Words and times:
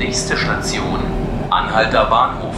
Nächste 0.00 0.34
Station, 0.34 0.98
Anhalter 1.50 2.06
Bahnhof. 2.06 2.54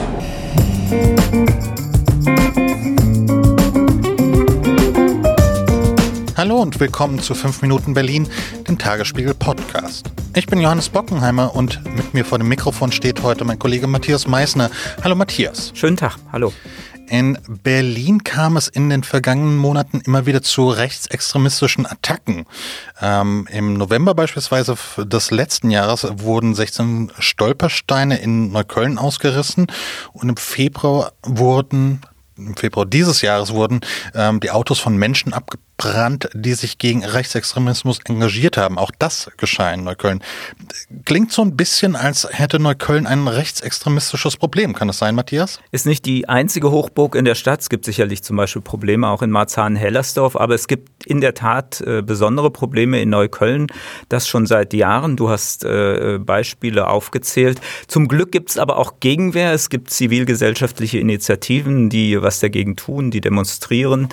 Hallo 6.37 6.63
und 6.63 6.79
willkommen 6.79 7.19
zu 7.19 7.35
5 7.35 7.63
Minuten 7.63 7.95
Berlin, 7.95 8.29
dem 8.69 8.79
Tagesspiegel 8.79 9.35
Podcast. 9.35 10.09
Ich 10.37 10.47
bin 10.47 10.61
Johannes 10.61 10.89
Bockenheimer 10.89 11.57
und 11.57 11.85
mit 11.97 12.15
mir 12.15 12.25
vor 12.25 12.39
dem 12.39 12.47
Mikrofon 12.47 12.93
steht 12.93 13.25
heute 13.25 13.45
mein 13.45 13.59
Kollege 13.59 13.89
Matthias 13.89 14.29
Meissner. 14.29 14.71
Hallo 15.03 15.17
Matthias. 15.17 15.73
Schönen 15.75 15.97
Tag, 15.97 16.19
hallo. 16.31 16.53
In 17.09 17.39
Berlin 17.63 18.25
kam 18.25 18.57
es 18.57 18.69
in 18.69 18.89
den 18.89 19.05
vergangenen 19.05 19.57
Monaten 19.57 20.01
immer 20.01 20.27
wieder 20.27 20.43
zu 20.43 20.69
rechtsextremistischen 20.69 21.87
Attacken. 21.87 22.47
Ähm, 23.01 23.47
Im 23.51 23.75
November 23.75 24.15
beispielsweise 24.15 24.77
des 24.99 25.31
letzten 25.31 25.71
Jahres 25.71 26.07
wurden 26.17 26.55
16 26.55 27.13
Stolpersteine 27.19 28.19
in 28.19 28.51
Neukölln 28.53 28.99
ausgerissen 28.99 29.67
und 30.13 30.29
im 30.29 30.37
Februar 30.37 31.13
wurden 31.23 32.01
im 32.37 32.57
Februar 32.57 32.87
dieses 32.87 33.21
Jahres 33.21 33.53
wurden 33.53 33.81
ähm, 34.15 34.41
die 34.41 34.51
Autos 34.51 34.79
von 34.79 34.97
Menschen 34.97 35.35
abgebrannt, 35.83 36.29
die 36.35 36.55
sich 36.55 36.79
gegen 36.79 37.05
Rechtsextremismus 37.05 38.01
engagiert 38.09 38.57
haben. 38.57 38.79
Auch 38.79 38.91
das 38.99 39.31
geschah 39.37 39.73
in 39.73 39.85
Neukölln. 39.85 40.23
Klingt 41.05 41.33
so 41.33 41.43
ein 41.43 41.57
bisschen, 41.57 41.97
als 41.97 42.29
hätte 42.31 42.59
Neukölln 42.59 43.07
ein 43.07 43.29
rechtsextremistisches 43.29 44.37
Problem. 44.37 44.75
Kann 44.75 44.89
das 44.89 44.99
sein, 44.99 45.15
Matthias? 45.15 45.61
Ist 45.71 45.87
nicht 45.87 46.05
die 46.07 46.29
einzige 46.29 46.71
Hochburg 46.71 47.15
in 47.15 47.25
der 47.25 47.35
Stadt. 47.35 47.61
Es 47.61 47.69
gibt 47.69 47.85
sicherlich 47.85 48.23
zum 48.23 48.37
Beispiel 48.37 48.63
Probleme 48.63 49.09
auch 49.09 49.23
in 49.23 49.31
Marzahn-Hellersdorf, 49.31 50.37
aber 50.37 50.55
es 50.55 50.69
gibt 50.69 51.07
in 51.07 51.21
der 51.21 51.35
Tat 51.35 51.81
äh, 51.81 52.03
besondere 52.03 52.51
Probleme 52.51 53.01
in 53.01 53.11
Neukölln. 53.11 53.67
Das 54.09 54.29
schon 54.29 54.47
seit 54.47 54.73
Jahren. 54.75 55.17
Du 55.17 55.31
hast 55.31 55.65
äh, 55.65 56.19
Beispiele 56.19 56.89
aufgezählt. 56.89 57.61
Zum 57.89 58.09
Glück 58.09 58.33
gibt 58.33 58.51
es 58.51 58.59
aber 58.59 58.79
auch 58.79 58.95
Gegenwehr. 59.01 59.53
Es 59.53 59.69
gibt 59.69 59.91
zivilgesellschaftliche 59.91 60.99
Initiativen, 60.99 61.91
die 61.91 62.21
was 62.21 62.41
dagegen 62.41 62.77
tun, 62.77 63.11
die 63.11 63.21
demonstrieren. 63.21 64.09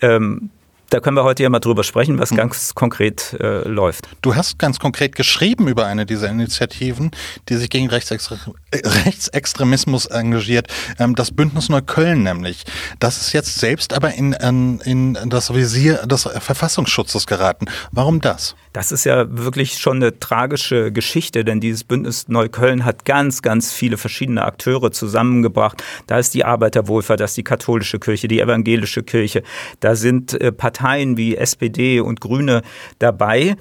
Ähm, 0.00 0.50
da 0.94 1.00
können 1.00 1.16
wir 1.16 1.24
heute 1.24 1.42
ja 1.42 1.50
mal 1.50 1.58
drüber 1.58 1.82
sprechen, 1.82 2.20
was 2.20 2.30
ganz 2.30 2.72
konkret 2.76 3.36
äh, 3.40 3.66
läuft. 3.66 4.06
Du 4.22 4.36
hast 4.36 4.60
ganz 4.60 4.78
konkret 4.78 5.16
geschrieben 5.16 5.66
über 5.66 5.86
eine 5.86 6.06
dieser 6.06 6.28
Initiativen, 6.28 7.10
die 7.48 7.56
sich 7.56 7.68
gegen 7.68 7.88
Rechtsextre 7.88 8.38
Rechtsextremismus 8.72 10.06
engagiert. 10.06 10.68
Ähm, 11.00 11.16
das 11.16 11.32
Bündnis 11.32 11.68
Neukölln 11.68 12.22
nämlich. 12.22 12.62
Das 13.00 13.20
ist 13.20 13.32
jetzt 13.32 13.56
selbst 13.56 13.92
aber 13.92 14.14
in, 14.14 14.34
in, 14.34 14.80
in 14.82 15.30
das 15.30 15.52
Visier 15.52 16.06
des 16.06 16.28
Verfassungsschutzes 16.38 17.26
geraten. 17.26 17.66
Warum 17.90 18.20
das? 18.20 18.54
Das 18.72 18.92
ist 18.92 19.04
ja 19.04 19.26
wirklich 19.28 19.78
schon 19.78 19.96
eine 19.96 20.18
tragische 20.18 20.92
Geschichte, 20.92 21.44
denn 21.44 21.60
dieses 21.60 21.82
Bündnis 21.84 22.28
Neukölln 22.28 22.84
hat 22.84 23.04
ganz, 23.04 23.42
ganz 23.42 23.72
viele 23.72 23.96
verschiedene 23.96 24.44
Akteure 24.44 24.92
zusammengebracht. 24.92 25.82
Da 26.06 26.18
ist 26.18 26.34
die 26.34 26.44
Arbeiterwohlfahrt, 26.44 27.20
da 27.20 27.24
ist 27.24 27.36
die 27.36 27.44
katholische 27.44 27.98
Kirche, 27.98 28.28
die 28.28 28.40
evangelische 28.40 29.02
Kirche, 29.02 29.42
da 29.80 29.96
sind 29.96 30.40
äh, 30.40 30.52
Parteien 30.52 30.83
wie 31.16 31.36
SPD 31.36 32.00
und 32.00 32.20
Grüne 32.20 32.62
dabei 32.98 33.56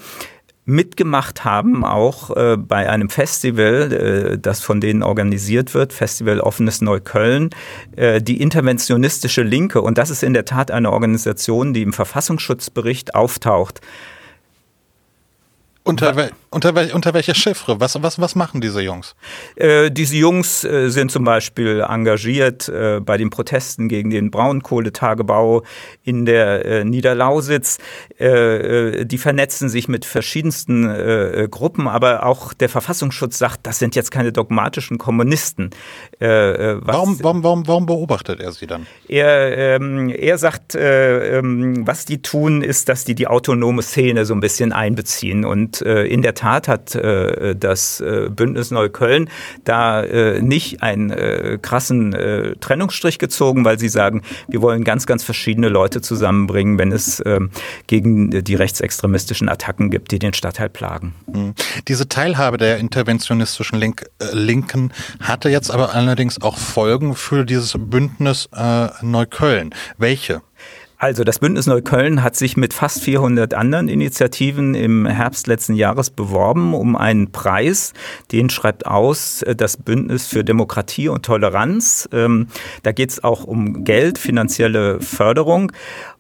mitgemacht 0.65 1.43
haben, 1.43 1.83
auch 1.83 2.35
äh, 2.35 2.57
bei 2.57 2.89
einem 2.89 3.09
Festival, 3.09 3.91
äh, 3.91 4.37
das 4.37 4.61
von 4.61 4.79
denen 4.79 5.03
organisiert 5.03 5.73
wird, 5.73 5.91
Festival 5.91 6.39
Offenes 6.39 6.81
Neukölln, 6.81 7.49
äh, 7.95 8.21
die 8.21 8.41
interventionistische 8.41 9.43
Linke. 9.43 9.81
Und 9.81 9.97
das 9.97 10.09
ist 10.09 10.23
in 10.23 10.33
der 10.33 10.45
Tat 10.45 10.71
eine 10.71 10.91
Organisation, 10.91 11.73
die 11.73 11.81
im 11.81 11.91
Verfassungsschutzbericht 11.91 13.13
auftaucht. 13.13 13.81
Unter, 15.83 16.31
unter, 16.53 16.75
wel, 16.75 16.91
unter 16.93 17.13
welcher 17.13 17.35
Chiffre? 17.35 17.79
Was, 17.79 18.01
was, 18.01 18.19
was 18.19 18.35
machen 18.35 18.61
diese 18.61 18.81
Jungs? 18.81 19.15
Äh, 19.55 19.91
diese 19.91 20.15
Jungs 20.15 20.63
äh, 20.63 20.89
sind 20.89 21.11
zum 21.11 21.23
Beispiel 21.23 21.83
engagiert 21.87 22.69
äh, 22.69 22.99
bei 22.99 23.17
den 23.17 23.29
Protesten 23.29 23.89
gegen 23.89 24.09
den 24.09 24.31
Braunkohletagebau 24.31 25.63
in 26.03 26.25
der 26.25 26.65
äh, 26.65 26.83
Niederlausitz. 26.85 27.79
Äh, 28.19 28.27
äh, 28.27 29.05
die 29.05 29.17
vernetzen 29.17 29.69
sich 29.69 29.87
mit 29.87 30.05
verschiedensten 30.05 30.83
Gruppen, 31.49 31.87
aber 31.87 32.25
auch 32.25 32.53
der 32.53 32.69
Verfassungsschutz 32.69 33.37
sagt, 33.37 33.65
das 33.65 33.79
sind 33.79 33.95
jetzt 33.95 34.11
keine 34.11 34.31
dogmatischen 34.31 34.97
Kommunisten. 34.97 35.71
warum, 36.19 37.21
warum, 37.21 37.43
warum, 37.43 37.67
warum 37.67 37.85
beobachtet 37.85 38.39
er 38.39 38.51
sie 38.51 38.67
dann? 38.67 38.85
Er, 39.07 39.57
ähm, 39.57 40.09
er 40.09 40.37
sagt, 40.37 40.75
ähm, 40.75 41.85
was 41.87 42.05
die 42.05 42.21
tun, 42.21 42.61
ist, 42.61 42.89
dass 42.89 43.05
die 43.05 43.15
die 43.15 43.27
autonome 43.27 43.81
Szene 43.81 44.25
so 44.25 44.33
ein 44.33 44.39
bisschen 44.39 44.73
einbeziehen 44.73 45.45
und 45.45 45.81
in 45.81 46.21
der 46.21 46.35
Tat 46.43 46.67
hat 46.67 46.93
äh, 46.93 47.55
das 47.55 48.01
äh, 48.01 48.27
Bündnis 48.29 48.69
Neukölln 48.69 49.29
da 49.63 50.03
äh, 50.03 50.41
nicht 50.41 50.83
einen 50.83 51.09
äh, 51.09 51.57
krassen 51.61 52.11
äh, 52.13 52.57
Trennungsstrich 52.57 53.17
gezogen, 53.17 53.63
weil 53.63 53.79
sie 53.79 53.87
sagen, 53.87 54.23
wir 54.49 54.61
wollen 54.61 54.83
ganz, 54.83 55.05
ganz 55.05 55.23
verschiedene 55.23 55.69
Leute 55.69 56.01
zusammenbringen, 56.01 56.77
wenn 56.77 56.91
es 56.91 57.23
ähm, 57.25 57.49
gegen 57.87 58.43
die 58.43 58.55
rechtsextremistischen 58.55 59.47
Attacken 59.47 59.89
gibt, 59.89 60.11
die 60.11 60.19
den 60.19 60.33
Stadtteil 60.33 60.67
plagen. 60.67 61.15
Hm. 61.31 61.53
Diese 61.87 62.09
Teilhabe 62.09 62.57
der 62.57 62.77
interventionistischen 62.77 63.79
Link, 63.79 64.03
Linken 64.33 64.91
hatte 65.21 65.47
jetzt 65.47 65.71
aber 65.71 65.95
allerdings 65.95 66.41
auch 66.41 66.57
Folgen 66.57 67.15
für 67.15 67.45
dieses 67.45 67.75
Bündnis 67.77 68.49
Neukölln. 69.01 69.73
Welche? 69.97 70.41
Also 71.03 71.25
das 71.25 71.39
Bündnis 71.39 71.67
Neukölln 71.67 72.23
hat 72.23 72.37
sich 72.37 72.55
mit 72.55 72.73
fast 72.73 73.01
400 73.01 73.55
anderen 73.55 73.89
Initiativen 73.89 74.73
im 74.73 75.05
Herbst 75.05 75.47
letzten 75.47 75.73
Jahres 75.73 76.09
beworben 76.09 76.73
um 76.73 76.95
einen 76.95 77.29
Preis. 77.33 77.91
Den 78.31 78.49
schreibt 78.49 78.85
aus 78.85 79.41
äh, 79.41 79.53
das 79.53 79.75
Bündnis 79.75 80.27
für 80.27 80.45
Demokratie 80.45 81.09
und 81.09 81.25
Toleranz. 81.25 82.07
Ähm, 82.13 82.47
da 82.83 82.93
geht 82.93 83.09
es 83.09 83.21
auch 83.21 83.43
um 83.43 83.83
Geld, 83.83 84.17
finanzielle 84.17 85.01
Förderung. 85.01 85.73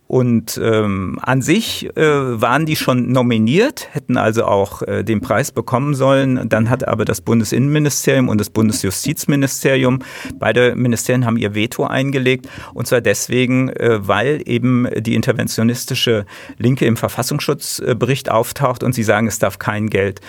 Und 0.07 0.59
ähm, 0.61 1.17
an 1.21 1.41
sich 1.41 1.89
äh, 1.95 2.01
waren 2.03 2.65
die 2.65 2.75
schon 2.75 3.11
nominiert, 3.11 3.87
hätten 3.93 4.17
also 4.17 4.45
auch 4.45 4.81
äh, 4.83 5.03
den 5.03 5.21
Preis 5.21 5.51
bekommen 5.51 5.95
sollen. 5.95 6.49
Dann 6.49 6.69
hat 6.69 6.87
aber 6.87 7.05
das 7.05 7.21
Bundesinnenministerium 7.21 8.29
und 8.29 8.39
das 8.39 8.49
Bundesjustizministerium, 8.49 9.99
beide 10.37 10.75
Ministerien 10.75 11.25
haben 11.25 11.37
ihr 11.37 11.55
Veto 11.55 11.85
eingelegt. 11.85 12.47
Und 12.73 12.85
zwar 12.85 13.01
deswegen, 13.01 13.69
äh, 13.69 14.07
weil 14.07 14.41
eben 14.45 14.87
die 14.97 15.15
interventionistische 15.15 16.25
Linke 16.57 16.85
im 16.85 16.97
Verfassungsschutzbericht 16.97 18.29
auftaucht 18.29 18.83
und 18.83 18.93
sie 18.93 19.03
sagen, 19.03 19.27
es 19.27 19.39
darf 19.39 19.57
kein 19.57 19.89
Geld 19.89 20.19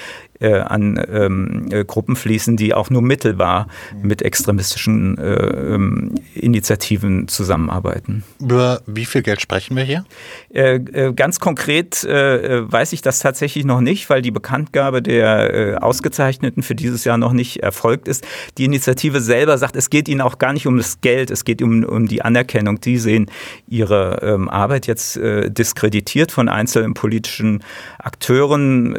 äh, 0.41 0.59
an 0.59 1.01
ähm, 1.13 1.67
äh, 1.71 1.85
Gruppen 1.85 2.17
fließen, 2.17 2.57
die 2.57 2.75
auch 2.75 2.91
nur 2.91 3.03
mittelbar 3.03 3.69
mit 4.03 4.23
extremistischen 4.23 5.17
äh, 5.19 5.35
ähm, 5.75 6.15
Initiativen 6.35 7.29
zusammenarbeiten. 7.29 8.25
Über 8.41 8.83
wie 8.87 9.05
viel 9.05 9.23
Geld 9.23 9.41
sprechen 9.41 9.77
wir 9.77 9.85
hier? 9.85 10.05
Äh, 10.53 10.77
äh, 10.77 11.13
ganz 11.13 11.41
konkret 11.41 12.05
weiß 12.05 12.93
ich 12.93 13.03
das 13.03 13.21
tatsächlich 13.21 13.65
noch 13.65 13.81
nicht, 13.81 14.11
weil 14.11 14.23
die 14.23 14.31
Bekanntgabe 14.31 15.03
der 15.03 15.83
Ausgezeichneten 15.83 16.63
für 16.63 16.75
dieses 16.75 17.05
Jahr 17.05 17.17
noch 17.17 17.33
nicht 17.33 17.63
erfolgt 17.63 18.09
ist. 18.09 18.27
Die 18.59 18.65
Initiative 18.65 19.21
selber 19.21 19.59
sagt, 19.59 19.77
es 19.77 19.91
geht 19.91 20.09
ihnen 20.09 20.21
auch 20.21 20.39
gar 20.39 20.53
nicht 20.53 20.67
um 20.67 20.77
das 20.77 21.01
Geld, 21.01 21.31
es 21.31 21.45
geht 21.45 21.63
um, 21.63 21.85
um 21.85 22.07
die 22.07 22.23
Anerkennung. 22.23 22.81
Die 22.81 22.99
sehen 22.99 23.31
ihre 23.69 24.21
ähm, 24.23 24.49
Arbeit 24.49 24.87
jetzt 24.87 25.19
diskreditiert 25.19 26.33
von 26.33 26.49
einzelnen 26.49 26.95
politischen 26.95 27.63
Akteuren. 27.99 28.95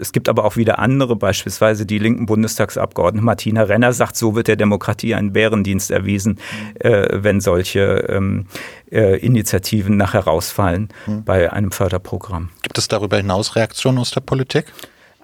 es 0.00 0.12
gibt 0.12 0.28
aber 0.28 0.44
auch 0.44 0.56
wieder 0.60 0.78
andere, 0.78 1.16
beispielsweise 1.16 1.84
die 1.84 1.98
linken 1.98 2.26
Bundestagsabgeordnete 2.26 3.24
Martina 3.24 3.62
Renner 3.62 3.92
sagt, 3.92 4.16
so 4.16 4.36
wird 4.36 4.46
der 4.46 4.56
Demokratie 4.56 5.14
ein 5.16 5.32
Bärendienst 5.32 5.90
erwiesen, 5.90 6.38
äh, 6.78 7.08
wenn 7.10 7.40
solche 7.40 8.06
ähm, 8.08 8.46
äh, 8.92 9.18
Initiativen 9.18 9.96
nachher 9.96 10.20
rausfallen 10.20 10.90
mhm. 11.06 11.24
bei 11.24 11.52
einem 11.52 11.72
Förderprogramm. 11.72 12.50
Gibt 12.62 12.78
es 12.78 12.86
darüber 12.86 13.16
hinaus 13.16 13.56
Reaktionen 13.56 13.98
aus 13.98 14.12
der 14.12 14.20
Politik? 14.20 14.72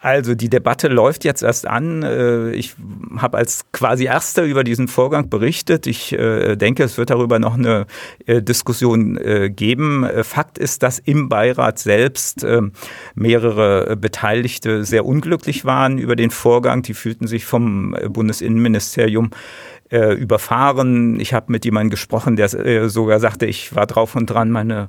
Also 0.07 0.37
die 0.37 0.49
Debatte 0.49 0.87
läuft 0.87 1.25
jetzt 1.25 1.43
erst 1.43 1.67
an. 1.67 2.05
Äh, 2.05 2.53
ich 2.53 2.77
habe 3.17 3.39
als 3.39 3.65
quasi 3.73 4.05
erster 4.05 4.45
über 4.45 4.63
diesen 4.63 4.87
Vorgang 4.87 5.29
berichtet. 5.29 5.89
Ich 5.89 6.13
äh, 6.13 6.55
denke, 6.55 6.85
es 6.85 6.97
wird 6.97 7.11
darüber 7.11 7.41
noch 7.41 7.55
eine 7.55 7.87
äh, 8.25 8.41
Diskussion 8.41 9.19
geben. 9.57 10.07
Fakt 10.23 10.59
ist, 10.59 10.85
dass 10.85 11.01
im 11.01 11.29
Beirat 11.29 11.81
selbst 11.81 12.47
mehrere 13.15 13.97
Beteiligte 13.97 14.85
sehr 14.85 15.05
unglücklich 15.05 15.65
waren 15.65 15.99
über 15.99 16.15
den 16.15 16.31
Vorgang. 16.31 16.83
Die 16.83 16.95
fühlten 16.95 17.27
sich 17.27 17.45
vom 17.45 17.97
Bundesinnenministerium 18.09 19.31
überfahren. 19.91 21.21
Ich 21.21 21.33
habe 21.33 21.53
mit 21.53 21.65
jemandem 21.65 21.91
gesprochen, 21.91 22.37
der 22.37 22.53
äh, 22.55 22.89
sogar 22.89 23.21
sagte, 23.21 23.47
ich 23.47 23.75
war 23.75 23.87
drauf 23.87 24.17
und 24.17 24.27
dran, 24.27 24.51
meine 24.51 24.89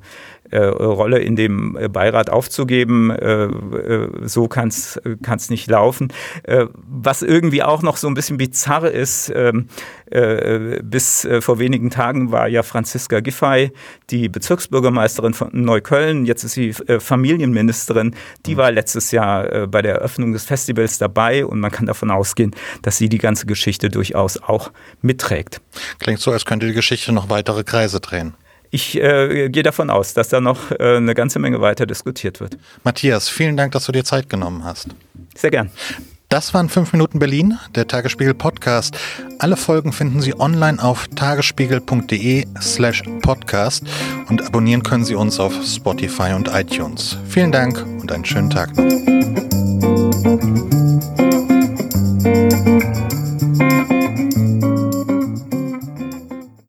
äh, 0.52 0.60
Rolle 0.60 1.20
in 1.20 1.36
dem 1.36 1.78
äh, 1.78 1.88
Beirat 1.90 2.30
aufzugeben. 2.30 3.12
Äh, 3.12 3.46
äh, 3.46 4.10
so 4.24 4.48
kann 4.48 4.70
es 4.70 5.50
nicht 5.50 5.70
laufen. 5.70 6.14
Äh, 6.44 6.68
was 6.74 7.22
irgendwie 7.22 7.64
auch 7.64 7.82
noch 7.82 7.98
so 7.98 8.08
ein 8.08 8.14
bisschen 8.14 8.38
bizarr 8.38 8.90
ist, 8.90 9.32
ähm, 9.36 9.68
äh, 10.10 10.80
bis 10.84 11.28
vor 11.42 11.60
wenigen 11.60 11.90
Tagen 11.90 12.32
war 12.32 12.48
ja 12.48 12.64
Franziska 12.64 13.20
Giffey, 13.20 13.72
die 14.10 14.30
Bezirksbürgermeisterin 14.30 15.34
von 15.34 15.50
Neukölln, 15.52 16.26
jetzt 16.26 16.44
ist 16.44 16.54
sie 16.54 16.74
Familienministerin, 16.74 18.16
die 18.46 18.56
war 18.56 18.72
letztes 18.72 19.12
Jahr 19.12 19.68
bei 19.68 19.82
der 19.82 19.96
Eröffnung 19.96 20.32
des 20.32 20.46
Festivals 20.46 20.98
dabei 20.98 21.46
und 21.46 21.60
man 21.60 21.72
kann 21.72 21.88
davon 21.88 22.10
ausgehen, 22.10 22.56
dass 22.84 22.98
sie 22.98 23.10
die 23.10 23.18
ganze 23.18 23.48
Geschichte 23.48 23.90
durchaus 23.90 24.42
auch 24.42 24.72
mitträgt. 25.02 25.62
Klingt 26.00 26.20
so, 26.20 26.32
als 26.32 26.46
könnte 26.46 26.68
die 26.68 26.74
Geschichte 26.74 27.12
noch 27.12 27.30
weitere 27.30 27.64
Kreise 27.64 28.00
drehen. 28.00 28.34
Ich 28.70 28.98
äh, 29.02 29.50
gehe 29.50 29.64
davon 29.64 29.90
aus, 29.90 30.14
dass 30.14 30.30
da 30.30 30.42
noch 30.42 30.72
äh, 30.72 30.98
eine 30.98 31.16
ganze 31.16 31.40
Menge 31.40 31.62
weiter 31.62 31.86
diskutiert 31.86 32.40
wird. 32.40 32.58
Matthias, 32.84 33.30
vielen 33.30 33.56
Dank, 33.56 33.72
dass 33.72 33.86
du 33.86 33.92
dir 33.92 34.04
Zeit 34.04 34.30
genommen 34.30 34.64
hast. 34.66 34.90
Sehr 35.36 35.52
gern. 35.52 35.72
Das 36.30 36.54
waren 36.54 36.68
5 36.68 36.92
Minuten 36.92 37.20
Berlin, 37.20 37.58
der 37.74 37.88
Tagesspiegel 37.88 38.34
Podcast. 38.34 38.98
Alle 39.40 39.56
Folgen 39.56 39.94
finden 39.94 40.22
Sie 40.22 40.38
online 40.38 40.84
auf 40.84 41.08
tagesspiegel.de 41.16 42.46
slash 42.60 43.04
podcast 43.22 43.86
und 44.28 44.46
abonnieren 44.46 44.84
können 44.84 45.06
Sie 45.06 45.16
uns 45.16 45.40
auf 45.40 45.54
Spotify 45.64 46.34
und 46.34 46.50
iTunes. 46.50 47.18
Vielen 47.30 47.54
Dank 47.54 47.82
und 48.02 48.12
einen 48.12 48.26
schönen 48.26 48.50
Tag 48.50 48.76
noch. 48.76 49.87